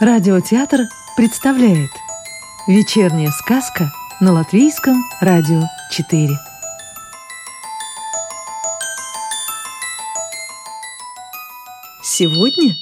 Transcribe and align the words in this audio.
Радиотеатр 0.00 0.82
представляет 1.16 1.90
Вечерняя 2.68 3.32
сказка 3.32 3.90
на 4.20 4.30
Латвийском 4.32 5.02
радио 5.20 5.62
4 5.90 6.38
Сегодня 12.04 12.76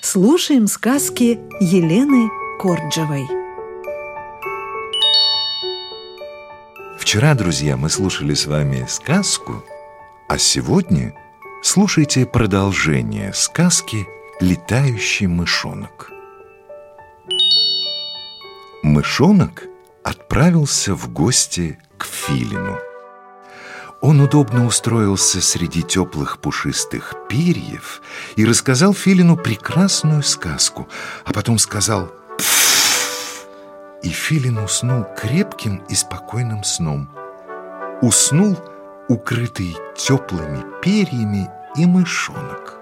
слушаем 0.00 0.66
сказки 0.66 1.38
Елены 1.60 2.30
Корджевой 2.58 3.28
Вчера, 6.98 7.34
друзья, 7.34 7.76
мы 7.76 7.90
слушали 7.90 8.32
с 8.32 8.46
вами 8.46 8.86
сказку, 8.88 9.62
а 10.26 10.38
сегодня 10.38 11.12
слушайте 11.62 12.24
продолжение 12.24 13.34
сказки 13.34 14.06
«Летающий 14.40 15.26
мышонок». 15.26 16.11
Мышонок 18.82 19.68
отправился 20.02 20.96
в 20.96 21.08
гости 21.12 21.78
к 21.98 22.04
Филину. 22.04 22.78
Он 24.00 24.20
удобно 24.20 24.66
устроился 24.66 25.40
среди 25.40 25.84
теплых 25.84 26.40
пушистых 26.40 27.14
перьев 27.28 28.02
и 28.34 28.44
рассказал 28.44 28.92
Филину 28.92 29.36
прекрасную 29.36 30.24
сказку, 30.24 30.88
а 31.24 31.32
потом 31.32 31.58
сказал 31.58 32.10
«Пф!» 32.36 33.46
И 34.02 34.08
Филин 34.08 34.58
уснул 34.58 35.06
крепким 35.16 35.84
и 35.88 35.94
спокойным 35.94 36.64
сном. 36.64 37.08
Уснул, 38.00 38.58
укрытый 39.08 39.76
теплыми 39.96 40.64
перьями 40.82 41.48
и 41.76 41.86
мышонок. 41.86 42.80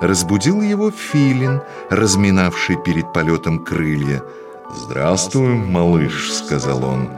Разбудил 0.00 0.60
его 0.60 0.90
Филин, 0.90 1.62
разминавший 1.88 2.82
перед 2.82 3.12
полетом 3.12 3.64
крылья– 3.64 4.24
«Здравствуй, 4.70 5.54
малыш»,— 5.54 6.32
сказал 6.44 6.84
он, 6.84 7.08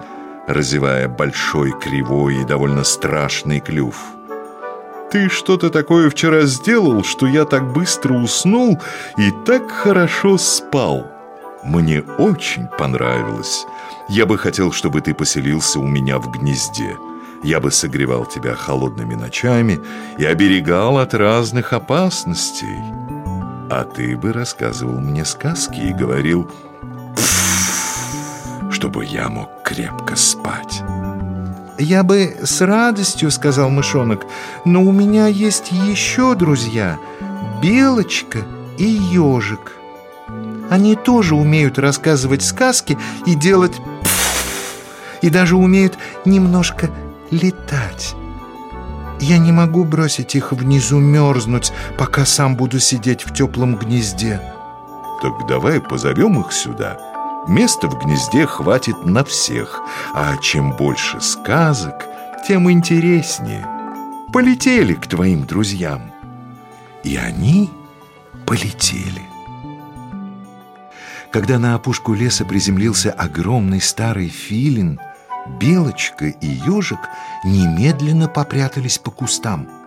разевая 0.47 1.09
большой, 1.09 1.73
кривой 1.73 2.43
и 2.43 2.45
довольно 2.45 2.85
страшный 2.85 3.61
клюв. 3.61 3.97
«Ты 5.11 5.29
что-то 5.29 5.71
такое 5.71 6.11
вчера 6.11 6.43
сделал, 6.43 7.03
что 7.03 7.27
я 7.27 7.45
так 7.45 7.73
быстро 7.73 8.15
уснул 8.15 8.79
и 9.19 9.33
так 9.45 9.69
хорошо 9.71 10.39
спал. 10.39 11.07
Мне 11.65 12.03
очень 12.19 12.69
понравилось. 12.79 13.67
Я 14.09 14.27
бы 14.27 14.39
хотел, 14.39 14.71
чтобы 14.71 15.01
ты 15.01 15.13
поселился 15.13 15.81
у 15.81 15.87
меня 15.87 16.19
в 16.19 16.31
гнезде. 16.31 16.97
Я 17.43 17.59
бы 17.59 17.73
согревал 17.73 18.27
тебя 18.27 18.55
холодными 18.55 19.15
ночами 19.15 19.81
и 20.19 20.25
оберегал 20.25 20.99
от 20.99 21.15
разных 21.15 21.73
опасностей. 21.73 22.79
А 23.71 23.85
ты 23.85 24.17
бы 24.17 24.33
рассказывал 24.33 25.01
мне 25.01 25.25
сказки 25.25 25.81
и 25.81 25.93
говорил 25.93 26.51
чтобы 28.91 29.05
я 29.05 29.29
мог 29.29 29.63
крепко 29.63 30.17
спать. 30.17 30.83
«Я 31.79 32.03
бы 32.03 32.37
с 32.43 32.61
радостью,— 32.61 33.31
сказал 33.31 33.71
мышонок,— 33.71 34.27
но 34.65 34.83
у 34.83 34.91
меня 34.91 35.29
есть 35.29 35.71
еще 35.71 36.35
друзья— 36.35 36.99
Белочка 37.63 38.41
и 38.79 38.85
Ежик. 38.85 39.77
Они 40.71 40.97
тоже 40.97 41.37
умеют 41.37 41.79
рассказывать 41.79 42.43
сказки 42.43 42.99
и 43.27 43.37
делать 43.37 43.77
пфф, 44.03 45.23
и 45.23 45.31
даже 45.31 45.55
умеют 45.55 45.97
немножко 46.25 46.91
летать. 47.31 48.17
Я 49.21 49.39
не 49.39 49.53
могу 49.53 49.85
бросить 49.85 50.35
их 50.35 50.51
внизу 50.53 50.99
мерзнуть, 50.99 51.73
пока 51.97 52.25
сам 52.25 52.57
буду 52.57 52.81
сидеть 52.81 53.25
в 53.25 53.33
теплом 53.33 53.77
гнезде». 53.77 54.41
«Так 55.23 55.47
давай 55.47 55.81
позовем 55.81 56.41
их 56.41 56.53
сюда», 56.53 57.10
Места 57.49 57.89
в 57.89 57.99
гнезде 57.99 58.47
хватит 58.47 59.05
на 59.05 59.25
всех, 59.25 59.81
а 60.15 60.37
чем 60.37 60.77
больше 60.77 61.21
сказок, 61.21 62.07
тем 62.47 62.71
интереснее. 62.71 63.67
Полетели 64.33 64.95
к 64.95 65.07
твоим 65.07 65.45
друзьям. 65.45 66.13
И 67.03 67.17
они 67.17 67.71
полетели. 68.47 69.23
Когда 71.33 71.59
на 71.59 71.75
опушку 71.75 72.13
леса 72.13 72.45
приземлился 72.45 73.11
огромный 73.11 73.81
старый 73.81 74.29
филин, 74.29 75.01
Белочка 75.59 76.27
и 76.27 76.47
Ежик 76.47 77.01
немедленно 77.45 78.29
попрятались 78.29 78.99
по 78.99 79.11
кустам– 79.11 79.69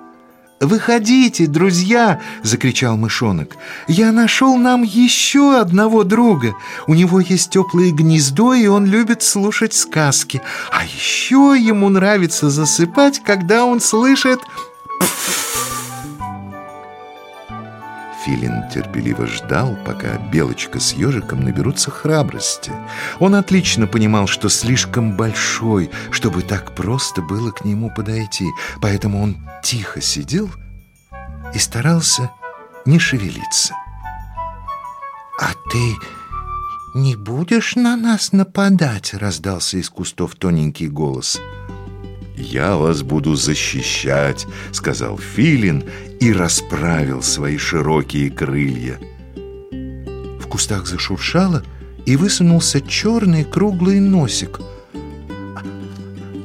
«Выходите, 0.63 1.45
друзья!»— 1.45 2.21
закричал 2.43 2.95
мышонок. 2.95 3.57
«Я 3.87 4.13
нашел 4.13 4.55
нам 4.55 4.83
еще 4.83 5.59
одного 5.59 6.03
друга. 6.05 6.55
У 6.87 6.93
него 6.93 7.19
есть 7.19 7.49
теплое 7.49 7.91
гнездо, 7.91 8.53
и 8.53 8.67
он 8.67 8.85
любит 8.85 9.23
слушать 9.23 9.73
сказки. 9.73 10.41
А 10.71 10.85
еще 10.85 11.55
ему 11.59 11.89
нравится 11.89 12.49
засыпать, 12.49 13.21
когда 13.23 13.65
он 13.65 13.81
слышит...» 13.81 14.39
Филин 18.23 18.69
терпеливо 18.69 19.27
ждал, 19.27 19.75
пока 19.85 20.17
Белочка 20.31 20.79
с 20.79 20.93
ежиком 20.93 21.43
наберутся 21.43 21.91
храбрости. 21.91 22.71
Он 23.19 23.35
отлично 23.35 23.85
понимал, 23.85 24.27
что 24.27 24.47
слишком 24.49 25.17
большой, 25.17 25.91
чтобы 26.11 26.41
так 26.41 26.73
просто 26.73 27.21
было 27.21 27.51
к 27.51 27.65
нему 27.65 27.91
подойти, 27.93 28.47
поэтому 28.81 29.21
он 29.21 29.37
тихо 29.61 30.01
сидел 30.01 30.49
и 31.53 31.59
старался 31.59 32.31
не 32.85 32.97
шевелиться. 32.97 33.73
«А 35.39 35.51
ты 35.71 35.95
не 36.93 37.15
будешь 37.15 37.75
на 37.75 37.97
нас 37.97 38.31
нападать?»— 38.31 39.13
раздался 39.15 39.77
из 39.77 39.89
кустов 39.89 40.35
тоненький 40.35 40.87
голос. 40.87 41.39
«Я 42.35 42.77
вас 42.77 43.03
буду 43.03 43.35
защищать»,— 43.35 44.47
сказал 44.71 45.17
Филин 45.17 45.83
и 46.19 46.33
расправил 46.33 47.21
свои 47.21 47.57
широкие 47.57 48.31
крылья. 48.31 48.97
В 50.39 50.47
кустах 50.47 50.87
зашуршало, 50.87 51.63
и 52.05 52.15
высунулся 52.15 52.81
черный 52.81 53.43
круглый 53.43 53.99
носик. 53.99 54.59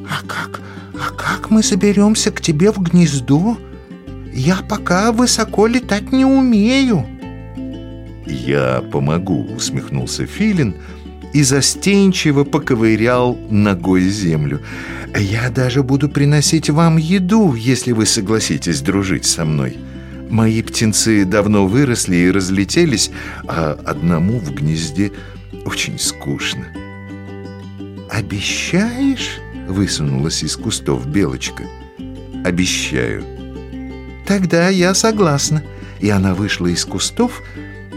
«А 0.08 0.22
как, 0.26 0.60
а 0.94 1.10
как 1.10 1.50
мы 1.50 1.62
заберемся 1.62 2.30
к 2.30 2.40
тебе 2.40 2.70
в 2.70 2.78
гнездо? 2.78 3.58
Я 4.32 4.56
пока 4.68 5.10
высоко 5.10 5.66
летать 5.66 6.12
не 6.12 6.24
умею». 6.24 7.06
«Я 8.26 8.82
помогу»,— 8.92 9.48
усмехнулся 9.56 10.26
Филин 10.26 10.76
и 11.32 11.42
застенчиво 11.42 12.44
поковырял 12.44 13.38
ногой 13.50 14.08
землю. 14.08 14.60
«Я 15.16 15.50
даже 15.50 15.82
буду 15.82 16.08
приносить 16.08 16.70
вам 16.70 16.96
еду, 16.96 17.54
если 17.54 17.92
вы 17.92 18.06
согласитесь 18.06 18.80
дружить 18.80 19.26
со 19.26 19.44
мной. 19.44 19.76
Мои 20.30 20.62
птенцы 20.62 21.24
давно 21.24 21.66
выросли 21.66 22.16
и 22.16 22.30
разлетелись, 22.30 23.10
а 23.46 23.78
одному 23.84 24.38
в 24.38 24.52
гнезде 24.54 25.12
очень 25.64 25.98
скучно». 25.98 26.66
«Обещаешь?»— 28.10 29.38
высунулась 29.68 30.42
из 30.42 30.56
кустов 30.56 31.06
Белочка. 31.06 31.64
«Обещаю». 32.44 33.24
«Тогда 34.26 34.68
я 34.68 34.94
согласна». 34.94 35.62
И 36.00 36.10
она 36.10 36.34
вышла 36.34 36.68
из 36.68 36.84
кустов 36.84 37.42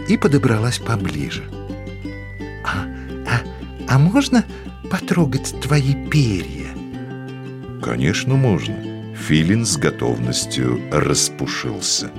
и 0.08 0.16
подобралась 0.16 0.78
поближе. 0.78 1.44
«А, 3.92 3.98
можно 3.98 4.42
потрогать 4.90 5.54
твои 5.60 5.92
перья?» 6.08 6.68
Конечно, 7.82 8.36
можно. 8.36 8.74
Филин 9.14 9.66
с 9.66 9.76
готовностью 9.76 10.80
распушился. 10.90 12.10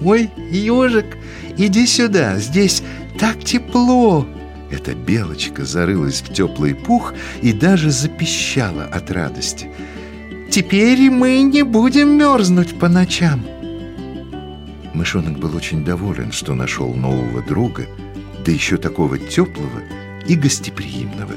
«Ой, 0.00 0.30
ежик, 0.48 1.16
иди 1.56 1.86
сюда, 1.86 2.38
здесь 2.38 2.84
так 3.18 3.42
тепло!» 3.42 4.28
Эта 4.70 4.94
белочка 4.94 5.64
зарылась 5.64 6.20
в 6.20 6.32
теплый 6.32 6.76
пух 6.76 7.14
и 7.42 7.52
даже 7.52 7.90
запищала 7.90 8.84
от 8.84 9.10
радости. 9.10 9.68
«Теперь 10.52 11.10
мы 11.10 11.42
не 11.42 11.64
будем 11.64 12.16
мерзнуть 12.16 12.78
по 12.78 12.88
ночам!» 12.88 13.44
Мышонок 14.94 15.36
был 15.40 15.56
очень 15.56 15.84
доволен, 15.84 16.30
что 16.30 16.54
нашел 16.54 16.94
нового 16.94 17.42
друга, 17.42 17.86
да 18.46 18.52
еще 18.52 18.76
такого 18.76 19.18
теплого 19.18 19.82
и 20.28 20.34
гостеприимного. 20.34 21.34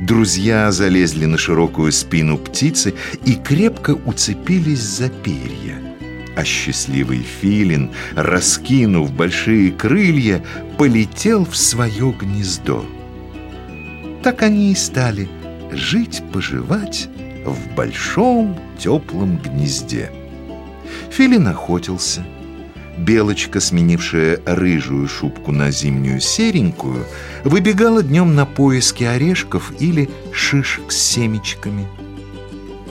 Друзья 0.00 0.72
залезли 0.72 1.26
на 1.26 1.38
широкую 1.38 1.92
спину 1.92 2.36
птицы 2.36 2.94
и 3.24 3.34
крепко 3.34 3.92
уцепились 3.92 4.82
за 4.82 5.08
перья. 5.08 5.80
А 6.36 6.44
счастливый 6.44 7.20
филин, 7.20 7.90
раскинув 8.16 9.12
большие 9.12 9.70
крылья, 9.70 10.42
полетел 10.76 11.44
в 11.44 11.56
свое 11.56 12.12
гнездо. 12.18 12.84
Так 14.22 14.42
они 14.42 14.72
и 14.72 14.74
стали 14.74 15.28
жить-поживать 15.70 17.08
в 17.44 17.74
большом 17.74 18.58
теплом 18.78 19.38
гнезде. 19.38 20.10
Филин 21.10 21.46
охотился, 21.46 22.24
Белочка, 22.98 23.60
сменившая 23.60 24.40
рыжую 24.44 25.08
шубку 25.08 25.50
на 25.50 25.70
зимнюю 25.70 26.20
серенькую, 26.20 27.04
выбегала 27.44 28.02
днем 28.02 28.34
на 28.34 28.44
поиски 28.44 29.04
орешков 29.04 29.72
или 29.80 30.10
шишек 30.32 30.92
с 30.92 30.96
семечками. 30.96 31.88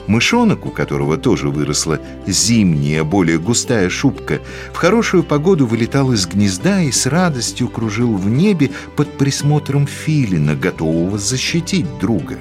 Мышонок, 0.08 0.66
у 0.66 0.70
которого 0.70 1.16
тоже 1.16 1.48
выросла 1.48 2.00
зимняя, 2.26 3.04
более 3.04 3.38
густая 3.38 3.88
шубка, 3.88 4.40
в 4.72 4.76
хорошую 4.76 5.22
погоду 5.22 5.66
вылетал 5.66 6.12
из 6.12 6.26
гнезда 6.26 6.82
и 6.82 6.90
с 6.90 7.06
радостью 7.06 7.68
кружил 7.68 8.16
в 8.16 8.28
небе 8.28 8.72
под 8.96 9.16
присмотром 9.16 9.86
филина, 9.86 10.56
готового 10.56 11.18
защитить 11.18 11.86
друга. 12.00 12.36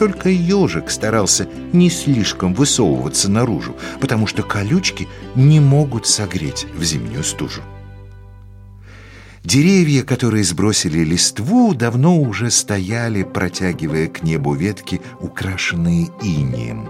Только 0.00 0.30
ежик 0.30 0.90
старался 0.90 1.46
не 1.74 1.90
слишком 1.90 2.54
высовываться 2.54 3.30
наружу, 3.30 3.76
потому 4.00 4.26
что 4.26 4.42
колючки 4.42 5.06
не 5.34 5.60
могут 5.60 6.06
согреть 6.06 6.66
в 6.74 6.82
зимнюю 6.82 7.22
стужу. 7.22 7.60
Деревья, 9.44 10.02
которые 10.02 10.44
сбросили 10.44 11.00
листву, 11.00 11.74
давно 11.74 12.18
уже 12.18 12.50
стояли, 12.50 13.24
протягивая 13.24 14.06
к 14.06 14.22
небу 14.22 14.54
ветки, 14.54 15.02
украшенные 15.20 16.08
инием. 16.22 16.88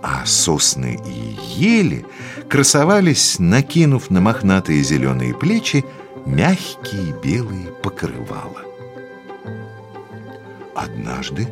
А 0.00 0.24
сосны 0.24 0.96
и 1.04 1.36
ели 1.60 2.06
красовались, 2.48 3.40
накинув 3.40 4.10
на 4.10 4.20
мохнатые 4.20 4.80
зеленые 4.84 5.34
плечи 5.34 5.84
мягкие 6.24 7.16
белые 7.20 7.72
покрывала. 7.82 8.62
Однажды 10.76 11.48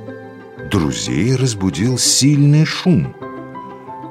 друзей 0.71 1.37
разбудил 1.37 1.99
сильный 1.99 2.65
шум– 2.65 3.15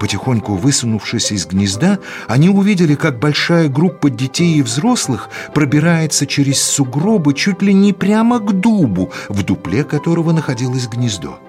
Потихоньку 0.01 0.55
высунувшись 0.55 1.31
из 1.31 1.45
гнезда, 1.45 1.99
они 2.27 2.49
увидели, 2.49 2.95
как 2.95 3.19
большая 3.19 3.69
группа 3.69 4.09
детей 4.09 4.55
и 4.55 4.63
взрослых 4.63 5.29
пробирается 5.53 6.25
через 6.25 6.59
сугробы 6.59 7.35
чуть 7.35 7.61
ли 7.61 7.71
не 7.71 7.93
прямо 7.93 8.39
к 8.39 8.51
дубу, 8.51 9.11
в 9.29 9.43
дупле 9.43 9.83
которого 9.83 10.31
находилось 10.31 10.87
гнездо. 10.87 11.39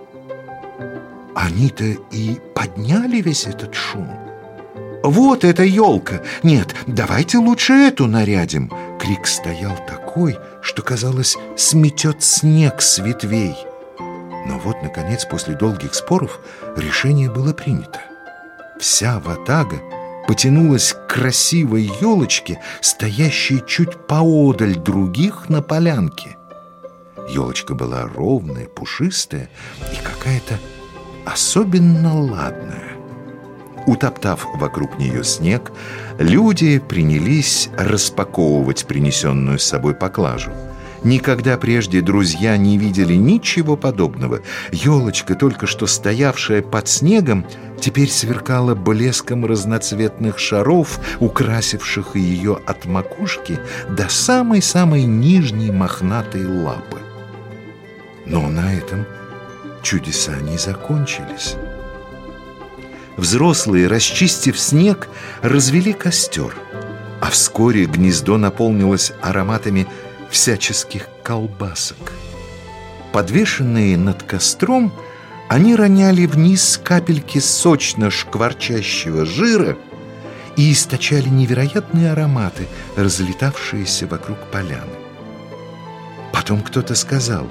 Они-то 1.34 1.96
и 2.10 2.40
подняли 2.54 3.22
весь 3.22 3.46
этот 3.46 3.74
шум. 3.74 4.06
«Вот 5.02 5.44
эта 5.44 5.64
елка! 5.64 6.20
Нет, 6.42 6.74
давайте 6.86 7.38
лучше 7.38 7.72
эту 7.72 8.06
нарядим!» 8.06 8.70
Крик 9.00 9.26
стоял 9.26 9.78
такой, 9.88 10.36
что, 10.60 10.82
казалось, 10.82 11.38
сметет 11.56 12.22
снег 12.22 12.82
с 12.82 12.98
ветвей. 12.98 13.56
Но 14.46 14.58
вот, 14.58 14.82
наконец, 14.82 15.24
после 15.24 15.54
долгих 15.54 15.94
споров 15.94 16.40
решение 16.76 17.30
было 17.30 17.52
принято. 17.52 18.00
Вся 18.80 19.20
ватага 19.20 19.80
потянулась 20.26 20.92
к 20.92 21.06
красивой 21.06 21.90
елочке, 22.00 22.60
стоящей 22.80 23.62
чуть 23.66 24.06
поодаль 24.06 24.76
других 24.76 25.48
на 25.48 25.62
полянке. 25.62 26.36
Елочка 27.28 27.74
была 27.74 28.06
ровная, 28.06 28.66
пушистая 28.66 29.48
и 29.92 29.96
какая-то 30.02 30.58
особенно 31.24 32.20
ладная. 32.20 32.92
Утоптав 33.86 34.46
вокруг 34.54 34.98
нее 34.98 35.24
снег, 35.24 35.72
люди 36.18 36.78
принялись 36.78 37.68
распаковывать 37.76 38.86
принесенную 38.86 39.58
с 39.58 39.64
собой 39.64 39.94
поклажу. 39.94 40.52
Никогда 41.04 41.58
прежде 41.58 42.00
друзья 42.00 42.56
не 42.56 42.78
видели 42.78 43.14
ничего 43.14 43.76
подобного. 43.76 44.40
Елочка, 44.70 45.34
только 45.34 45.66
что 45.66 45.86
стоявшая 45.86 46.62
под 46.62 46.88
снегом, 46.88 47.44
теперь 47.80 48.08
сверкала 48.08 48.76
блеском 48.76 49.44
разноцветных 49.44 50.38
шаров, 50.38 51.00
украсивших 51.18 52.14
ее 52.14 52.58
от 52.66 52.84
макушки 52.84 53.58
до 53.90 54.08
самой-самой 54.08 55.02
нижней 55.04 55.72
мохнатой 55.72 56.46
лапы. 56.46 56.98
Но 58.24 58.48
на 58.48 58.72
этом 58.72 59.04
чудеса 59.82 60.36
не 60.40 60.56
закончились. 60.56 61.56
Взрослые, 63.16 63.88
расчистив 63.88 64.58
снег, 64.58 65.08
развели 65.42 65.92
костер, 65.92 66.54
а 67.20 67.28
вскоре 67.30 67.84
гнездо 67.86 68.38
наполнилось 68.38 69.12
ароматами 69.20 69.86
всяческих 70.32 71.08
колбасок. 71.22 72.12
Подвешенные 73.12 73.96
над 73.98 74.22
костром, 74.22 74.92
они 75.48 75.76
роняли 75.76 76.24
вниз 76.24 76.80
капельки 76.82 77.38
сочно 77.38 78.10
шкварчащего 78.10 79.26
жира 79.26 79.76
и 80.56 80.72
источали 80.72 81.28
невероятные 81.28 82.12
ароматы, 82.12 82.66
разлетавшиеся 82.96 84.06
вокруг 84.06 84.38
поляны. 84.50 84.96
Потом 86.32 86.62
кто-то 86.62 86.94
сказал, 86.94 87.46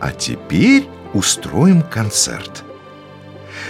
а 0.00 0.12
теперь 0.12 0.88
устроим 1.12 1.82
концерт. 1.82 2.62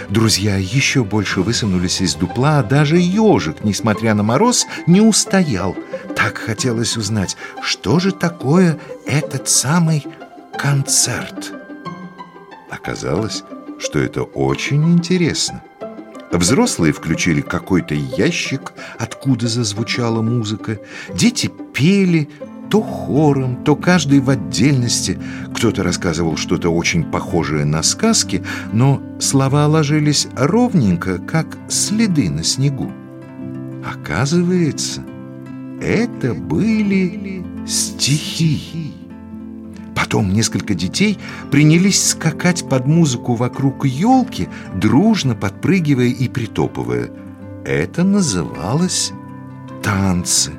Друзья 0.09 0.57
еще 0.57 1.03
больше 1.03 1.41
высунулись 1.41 2.01
из 2.01 2.13
дупла, 2.13 2.59
а 2.59 2.63
даже 2.63 2.97
ежик, 2.97 3.63
несмотря 3.63 4.13
на 4.13 4.21
мороз, 4.21 4.67
не 4.85 5.01
устоял. 5.01 5.75
Так 6.23 6.37
хотелось 6.37 6.95
узнать, 6.95 7.35
что 7.61 7.99
же 7.99 8.13
такое 8.13 8.79
этот 9.05 9.49
самый 9.49 10.07
концерт. 10.57 11.51
Оказалось, 12.71 13.43
что 13.77 13.99
это 13.99 14.23
очень 14.23 14.89
интересно. 14.89 15.61
Взрослые 16.31 16.93
включили 16.93 17.41
какой-то 17.41 17.93
ящик, 17.93 18.71
откуда 18.97 19.49
зазвучала 19.49 20.21
музыка. 20.21 20.79
Дети 21.13 21.51
пели, 21.73 22.29
то 22.71 22.79
хором, 22.79 23.61
то 23.65 23.75
каждый 23.75 24.21
в 24.21 24.29
отдельности. 24.29 25.19
Кто-то 25.53 25.83
рассказывал 25.83 26.37
что-то 26.37 26.69
очень 26.69 27.03
похожее 27.03 27.65
на 27.65 27.83
сказки, 27.83 28.45
но 28.71 29.03
слова 29.19 29.67
ложились 29.67 30.29
ровненько, 30.37 31.17
как 31.17 31.57
следы 31.67 32.29
на 32.29 32.45
снегу. 32.45 32.93
Оказывается, 33.85 35.01
это 35.83 36.33
были 36.33 37.43
стихи. 37.67 38.93
Потом 39.95 40.33
несколько 40.33 40.73
детей 40.73 41.19
принялись 41.51 42.09
скакать 42.09 42.67
под 42.67 42.87
музыку 42.87 43.35
вокруг 43.35 43.85
елки, 43.85 44.47
дружно 44.75 45.35
подпрыгивая 45.35 46.07
и 46.07 46.27
притопывая. 46.27 47.09
Это 47.65 48.03
называлось 48.03 49.11
танцы. 49.83 50.51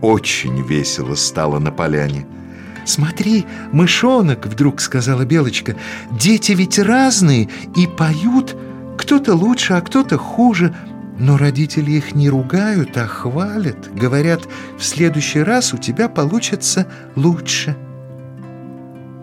Очень 0.00 0.62
весело 0.62 1.14
стало 1.14 1.58
на 1.58 1.70
поляне. 1.70 2.26
«Смотри, 2.84 3.46
мышонок!»— 3.72 4.46
вдруг 4.48 4.80
сказала 4.80 5.24
Белочка. 5.24 5.76
«Дети 6.10 6.52
ведь 6.52 6.78
разные 6.78 7.48
и 7.76 7.86
поют. 7.86 8.56
Кто-то 8.98 9.34
лучше, 9.34 9.74
а 9.74 9.80
кто-то 9.80 10.18
хуже. 10.18 10.74
Но 11.22 11.36
родители 11.36 11.92
их 11.92 12.16
не 12.16 12.28
ругают, 12.28 12.96
а 12.96 13.06
хвалят. 13.06 13.94
Говорят, 13.94 14.48
в 14.76 14.82
следующий 14.82 15.40
раз 15.40 15.72
у 15.72 15.78
тебя 15.78 16.08
получится 16.08 16.88
лучше». 17.14 17.76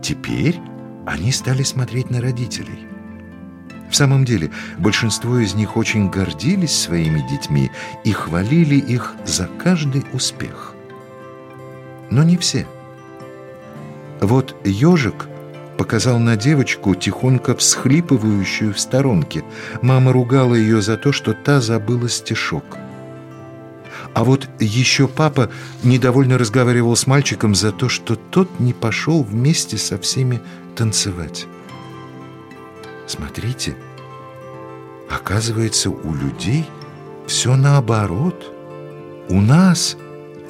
Теперь 0.01 0.61
они 1.05 1.33
стали 1.33 1.63
смотреть 1.63 2.09
на 2.09 2.21
родителей. 2.21 2.87
В 3.91 3.95
самом 3.97 4.23
деле, 4.23 4.49
большинство 4.77 5.39
из 5.39 5.55
них 5.55 5.75
очень 5.75 6.09
гордились 6.09 6.73
своими 6.73 7.19
детьми 7.29 7.69
и 8.05 8.13
хвалили 8.13 8.75
их 8.75 9.15
за 9.25 9.49
каждый 9.61 10.05
успех. 10.13 10.73
Но 12.09 12.23
не 12.23 12.37
все. 12.37 12.65
Вот 14.21 14.55
ежик 14.63 15.27
показал 15.79 16.19
на 16.19 16.36
девочку, 16.36 16.93
тихонько 16.93 17.55
всхлипывающую 17.55 18.74
в 18.74 18.79
сторонке. 18.81 19.45
Мама 19.81 20.12
ругала 20.12 20.53
ее 20.53 20.81
за 20.81 20.98
то, 20.98 21.13
что 21.13 21.33
та 21.33 21.62
забыла 21.62 22.09
стишок. 22.09 22.65
А 24.13 24.25
вот 24.25 24.50
еще 24.59 25.07
папа 25.07 25.50
недовольно 25.81 26.38
разговаривал 26.38 26.98
с 26.98 27.07
мальчиком 27.07 27.55
за 27.55 27.71
то, 27.71 27.88
что 27.88 28.17
тот 28.17 28.59
не 28.59 28.74
пошел 28.74 29.24
вместе 29.24 29.77
со 29.77 29.98
всеми 29.98 30.41
танцевать. 30.75 31.48
Смотрите, 33.07 33.77
оказывается, 35.09 35.91
у 35.91 36.13
людей 36.13 36.65
все 37.25 37.55
наоборот. 37.55 38.53
У 39.29 39.39
нас, 39.39 39.95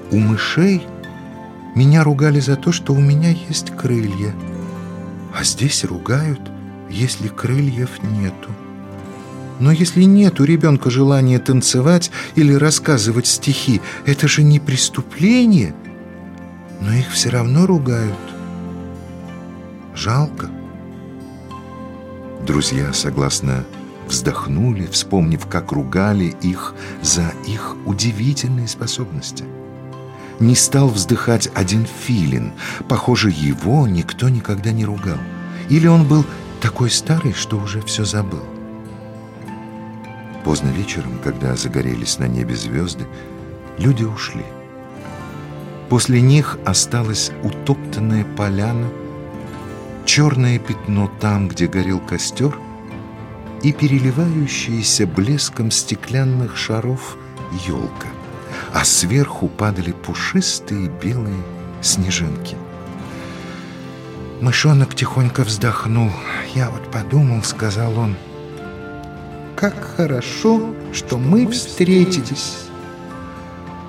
у 0.09 0.17
мышей, 0.17 0.87
меня 1.75 2.03
ругали 2.03 2.39
за 2.39 2.55
то, 2.55 2.71
что 2.71 2.93
у 2.93 2.99
меня 2.99 3.29
есть 3.29 3.69
крылья. 3.75 4.33
А 5.33 5.43
здесь 5.43 5.83
ругают, 5.83 6.41
если 6.89 7.27
крыльев 7.27 8.01
нету. 8.03 8.49
Но 9.59 9.71
если 9.71 10.03
нет 10.03 10.39
у 10.39 10.45
ребенка 10.45 10.89
желания 10.89 11.37
танцевать 11.37 12.11
или 12.35 12.53
рассказывать 12.53 13.27
стихи, 13.27 13.81
это 14.05 14.27
же 14.27 14.41
не 14.41 14.59
преступление. 14.59 15.75
Но 16.79 16.93
их 16.93 17.11
все 17.11 17.29
равно 17.29 17.65
ругают. 17.65 18.15
Жалко. 19.93 20.49
Друзья 22.47 22.93
согласно 22.93 23.65
вздохнули, 24.07 24.87
вспомнив, 24.87 25.45
как 25.45 25.73
ругали 25.73 26.33
их 26.41 26.73
за 27.01 27.33
их 27.45 27.75
удивительные 27.85 28.67
способности. 28.67 29.43
Не 30.39 30.55
стал 30.55 30.87
вздыхать 30.87 31.49
один 31.53 31.85
филин. 31.85 32.53
Похоже, 32.87 33.29
его 33.29 33.87
никто 33.87 34.29
никогда 34.29 34.71
не 34.71 34.85
ругал. 34.85 35.17
Или 35.69 35.87
он 35.87 36.07
был 36.07 36.25
такой 36.61 36.89
старый, 36.89 37.33
что 37.33 37.57
уже 37.57 37.81
все 37.81 38.05
забыл. 38.05 38.43
Поздно 40.43 40.69
вечером, 40.69 41.19
когда 41.23 41.55
загорелись 41.55 42.17
на 42.19 42.27
небе 42.27 42.55
звезды, 42.55 43.05
люди 43.77 44.03
ушли. 44.03 44.45
После 45.89 46.21
них 46.21 46.57
осталась 46.65 47.31
утоптанная 47.43 48.23
поляна, 48.23 48.87
черное 50.05 50.59
пятно 50.59 51.11
там, 51.19 51.49
где 51.49 51.67
горел 51.67 51.99
костер, 51.99 52.57
и 53.63 53.73
переливающаяся 53.73 55.05
блеском 55.05 55.71
стеклянных 55.71 56.55
шаров 56.55 57.17
елка, 57.67 58.07
а 58.73 58.83
сверху 58.85 59.47
падали 59.47 59.91
пушистые 59.91 60.89
белые 61.01 61.43
снежинки. 61.81 62.55
Мышонок 64.41 64.95
тихонько 64.95 65.43
вздохнул. 65.43 66.11
«Я 66.55 66.69
вот 66.69 66.89
подумал»,— 66.91 67.41
сказал 67.43 67.97
он,— 67.97 68.15
как 69.59 69.97
хорошо, 69.97 70.73
что 70.93 71.17
мы 71.17 71.45
встретились. 71.47 72.59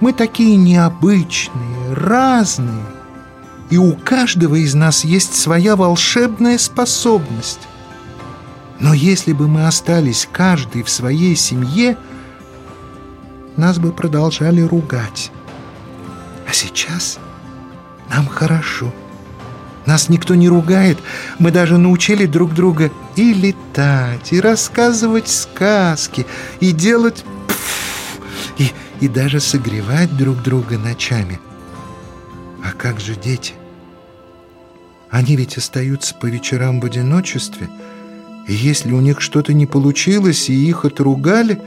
Мы 0.00 0.12
такие 0.12 0.56
необычные, 0.56 1.94
разные, 1.94 2.84
и 3.70 3.76
у 3.76 3.94
каждого 3.94 4.56
из 4.56 4.74
нас 4.74 5.04
есть 5.04 5.36
своя 5.36 5.76
волшебная 5.76 6.58
способность. 6.58 7.60
Но 8.80 8.92
если 8.94 9.32
бы 9.32 9.46
мы 9.46 9.68
остались 9.68 10.28
каждый 10.32 10.82
в 10.82 10.90
своей 10.90 11.36
семье, 11.36 11.96
нас 13.60 13.78
бы 13.78 13.92
продолжали 13.92 14.62
ругать. 14.62 15.30
А 16.48 16.52
сейчас 16.52 17.18
нам 18.08 18.26
хорошо. 18.26 18.92
Нас 19.86 20.08
никто 20.08 20.34
не 20.34 20.48
ругает. 20.48 20.98
Мы 21.38 21.50
даже 21.50 21.78
научили 21.78 22.26
друг 22.26 22.54
друга 22.54 22.90
и 23.16 23.32
летать, 23.32 24.32
и 24.32 24.40
рассказывать 24.40 25.28
сказки, 25.28 26.26
и 26.60 26.72
делать 26.72 27.24
пфф, 27.46 28.18
и, 28.58 28.70
и 29.00 29.08
даже 29.08 29.40
согревать 29.40 30.16
друг 30.16 30.42
друга 30.42 30.78
ночами. 30.78 31.38
А 32.64 32.72
как 32.72 32.98
же 32.98 33.14
дети? 33.14 33.54
Они 35.10 35.36
ведь 35.36 35.56
остаются 35.56 36.14
по 36.14 36.26
вечерам 36.26 36.80
в 36.80 36.84
одиночестве, 36.84 37.68
и 38.46 38.54
если 38.54 38.92
у 38.92 39.00
них 39.00 39.20
что-то 39.20 39.52
не 39.52 39.66
получилось, 39.66 40.48
и 40.48 40.68
их 40.68 40.84
отругали, 40.84 41.60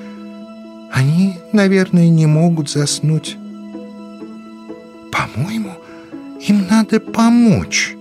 они, 0.93 1.39
наверное, 1.51 2.07
не 2.07 2.27
могут 2.27 2.69
заснуть. 2.69 3.35
По-моему, 5.11 5.71
им 6.47 6.67
надо 6.69 6.99
помочь. 6.99 7.95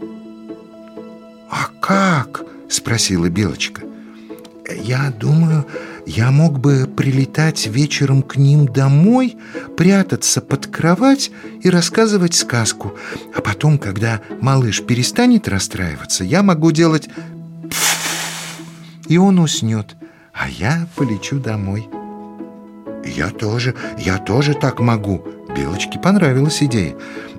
«А 1.50 1.68
как?»— 1.80 2.44
спросила 2.68 3.30
Белочка. 3.30 3.82
«Я 4.70 5.10
думаю, 5.10 5.66
я 6.04 6.30
мог 6.30 6.58
бы 6.58 6.86
прилетать 6.86 7.66
вечером 7.66 8.22
к 8.22 8.36
ним 8.36 8.66
домой, 8.66 9.38
прятаться 9.76 10.42
под 10.42 10.66
кровать 10.66 11.30
и 11.62 11.70
рассказывать 11.70 12.34
сказку. 12.34 12.94
А 13.34 13.40
потом, 13.40 13.78
когда 13.78 14.20
малыш 14.42 14.82
перестанет 14.82 15.48
расстраиваться, 15.48 16.24
я 16.24 16.42
могу 16.42 16.72
делать 16.72 17.08
и 19.08 19.16
он 19.16 19.38
уснет, 19.38 19.96
а 20.34 20.46
я 20.50 20.86
полечу 20.94 21.38
домой». 21.38 21.88
«Я 23.04 23.30
тоже, 23.30 23.74
я 23.98 24.18
тоже 24.18 24.54
так 24.54 24.80
могу». 24.80 25.24
Белочке 25.54 25.98
понравилась 25.98 26.62
идея. 26.62 26.96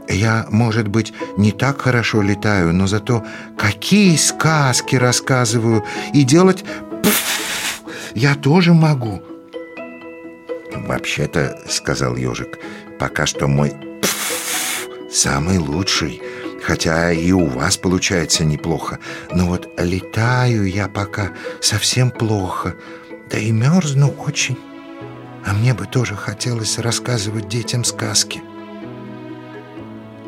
Я, 0.08 0.46
может 0.50 0.88
быть, 0.88 1.13
не 1.38 1.51
так 1.51 1.82
хорошо 1.82 2.22
летаю, 2.22 2.74
но 2.74 2.88
зато 2.88 3.24
какие 3.58 4.15
сказки 4.17 4.96
рассказываю 4.96 5.84
и 6.13 6.24
делать 6.24 6.63
пфф, 7.01 7.84
я 8.13 8.36
тоже 8.36 8.74
могу. 8.74 9.22
Вообще-то, 10.75 11.60
сказал 11.70 12.15
ежик, 12.15 12.60
пока 13.00 13.25
что 13.25 13.48
мой 13.48 13.72
пфф, 14.01 14.89
самый 15.12 15.58
лучший. 15.58 16.22
Хотя 16.63 17.12
и 17.12 17.32
у 17.34 17.46
вас 17.46 17.75
получается 17.75 18.46
неплохо. 18.46 19.00
Но 19.32 19.48
вот 19.48 19.67
летаю 19.77 20.65
я 20.65 20.88
пока 20.88 21.32
совсем 21.60 22.10
плохо. 22.10 22.75
Да 23.29 23.38
и 23.38 23.51
мерзну 23.51 24.13
очень. 24.25 24.58
А 25.46 25.54
мне 25.54 25.74
бы 25.74 25.86
тоже 25.86 26.16
хотелось 26.16 26.80
рассказывать 26.80 27.50
детям 27.50 27.84
сказки. 27.84 28.42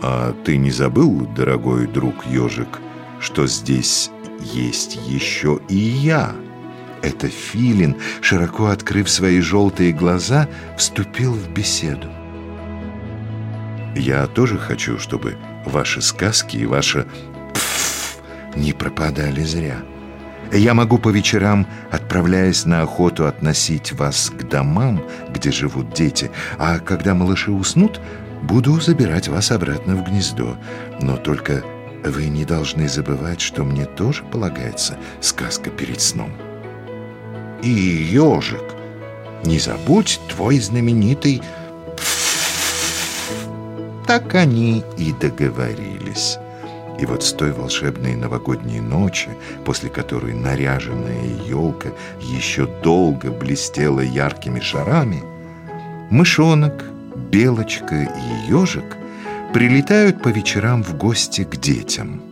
А 0.02 0.36
ты 0.44 0.58
не 0.58 0.72
забыл, 0.72 1.26
дорогой 1.36 1.88
друг 1.88 2.26
ежик, 2.26 2.80
что 3.20 3.48
здесь 3.48 4.12
есть 4.40 5.00
еще 5.08 5.60
и 5.70 5.76
я? 5.76 6.36
Это 7.02 7.28
Филин, 7.28 7.96
широко 8.22 8.68
открыв 8.68 9.10
свои 9.10 9.40
желтые 9.40 9.94
глаза, 9.94 10.48
вступил 10.78 11.34
в 11.34 11.50
беседу. 11.50 12.10
Я 13.96 14.28
тоже 14.28 14.58
хочу, 14.58 15.00
чтобы 15.00 15.38
ваши 15.66 16.02
сказки 16.02 16.58
и 16.58 16.66
ваши 16.66 17.08
пф 17.54 18.18
не 18.56 18.74
пропадали 18.74 19.44
зря. 19.44 19.78
Я 20.56 20.74
могу 20.74 20.98
по 20.98 21.10
вечерам, 21.10 21.68
отправляясь 21.92 22.66
на 22.66 22.82
охоту, 22.82 23.28
относить 23.28 23.92
вас 23.92 24.30
к 24.30 24.48
домам, 24.48 25.04
где 25.30 25.52
живут 25.52 25.94
дети, 25.94 26.32
а 26.58 26.80
когда 26.80 27.14
малыши 27.14 27.52
уснут, 27.52 28.00
буду 28.42 28.80
забирать 28.80 29.28
вас 29.28 29.52
обратно 29.52 29.98
в 29.98 30.06
гнездо. 30.06 30.56
Но 31.02 31.18
только 31.18 31.62
вы 32.06 32.28
не 32.30 32.46
должны 32.46 32.88
забывать, 32.88 33.42
что 33.42 33.66
мне 33.66 33.84
тоже 33.86 34.24
полагается 34.24 34.98
сказка 35.20 35.70
перед 35.70 36.00
сном. 36.00 36.32
И 37.62 37.70
ежик, 37.70 38.64
не 39.44 39.60
забудь 39.60 40.22
твой 40.30 40.60
знаменитый... 40.60 41.42
Так 44.08 44.36
они 44.36 44.84
и 44.98 45.12
договорились. 45.14 46.38
И 47.06 47.08
вот 47.08 47.24
с 47.24 47.34
той 47.34 47.52
волшебной 47.52 48.16
новогодней 48.16 48.80
ночи, 48.80 49.30
после 49.64 49.92
которой 49.92 50.34
наряженная 50.34 51.24
елка 51.48 51.90
еще 52.20 52.68
долго 52.82 53.30
блестела 53.30 54.00
яркими 54.00 54.60
шарами, 54.60 55.22
мышонок, 56.10 56.84
белочка 57.30 57.96
и 57.96 58.50
ежик 58.52 58.98
прилетают 59.54 60.24
по 60.24 60.30
вечерам 60.30 60.82
в 60.84 60.98
гости 60.98 61.44
к 61.44 61.58
детям. 61.58 62.24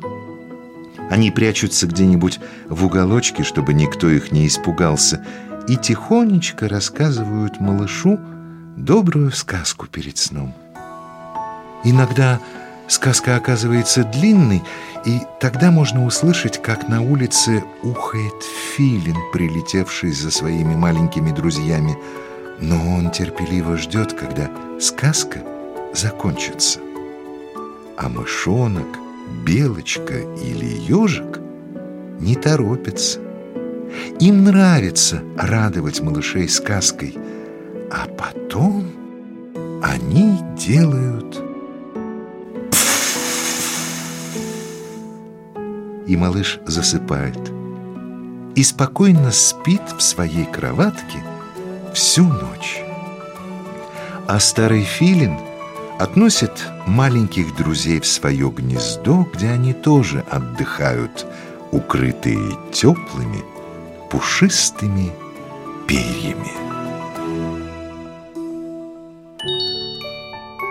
Они 1.11 1.29
прячутся 1.29 1.85
где-нибудь 1.85 2.39
в 2.67 2.83
уголочке, 2.83 3.43
чтобы 3.43 3.75
никто 3.75 4.09
их 4.09 4.31
не 4.31 4.47
испугался, 4.47 5.23
и 5.67 5.75
тихонечко 5.75 6.67
рассказывают 6.67 7.59
малышу 7.59 8.19
добрую 8.75 9.31
сказку 9.33 9.85
перед 9.85 10.17
сном. 10.17 10.55
Иногда 11.83 12.39
Сказка 12.87 13.35
оказывается 13.37 14.03
длинной, 14.03 14.61
и 15.05 15.21
тогда 15.39 15.71
можно 15.71 16.05
услышать, 16.05 16.61
как 16.61 16.87
на 16.87 17.01
улице 17.01 17.63
ухает 17.81 18.33
филин, 18.75 19.15
прилетевший 19.31 20.11
за 20.11 20.31
своими 20.31 20.75
маленькими 20.75 21.31
друзьями. 21.31 21.97
Но 22.59 22.75
он 22.95 23.11
терпеливо 23.11 23.77
ждет, 23.77 24.13
когда 24.13 24.49
сказка 24.79 25.39
закончится. 25.93 26.79
А 27.97 28.09
мышонок, 28.09 28.87
белочка 29.45 30.19
или 30.19 30.65
ежик 30.65 31.39
не 32.19 32.35
торопятся. 32.35 33.19
Им 34.19 34.43
нравится 34.43 35.21
радовать 35.37 36.01
малышей 36.01 36.49
сказкой, 36.49 37.15
а 37.91 38.07
потом 38.07 38.85
они 39.83 40.39
делают 40.57 41.52
и 46.07 46.15
малыш 46.17 46.59
засыпает. 46.65 47.39
И 48.55 48.63
спокойно 48.63 49.31
спит 49.31 49.81
в 49.97 50.01
своей 50.01 50.45
кроватке 50.45 51.23
всю 51.93 52.23
ночь. 52.23 52.83
А 54.27 54.39
старый 54.39 54.83
филин 54.83 55.37
относит 55.99 56.51
маленьких 56.85 57.55
друзей 57.55 57.99
в 57.99 58.05
свое 58.05 58.49
гнездо, 58.49 59.27
где 59.33 59.49
они 59.49 59.73
тоже 59.73 60.23
отдыхают, 60.29 61.25
укрытые 61.71 62.57
теплыми, 62.71 63.43
пушистыми 64.09 65.11
перьями. 65.87 66.51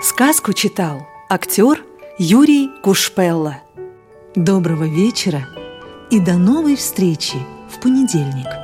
Сказку 0.02 0.52
читал 0.52 1.06
актер 1.30 1.84
Юрий 2.18 2.68
Кушпелла. 2.82 3.61
Доброго 4.36 4.84
вечера 4.84 5.46
и 6.10 6.18
до 6.18 6.38
новой 6.38 6.74
встречи 6.74 7.36
в 7.68 7.78
понедельник. 7.82 8.61